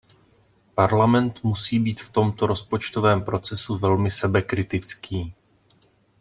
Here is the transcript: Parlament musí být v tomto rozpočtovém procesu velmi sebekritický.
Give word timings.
Parlament 0.75 1.43
musí 1.43 1.79
být 1.79 2.01
v 2.01 2.11
tomto 2.11 2.47
rozpočtovém 2.47 3.23
procesu 3.23 3.77
velmi 3.77 4.11
sebekritický. 4.11 5.33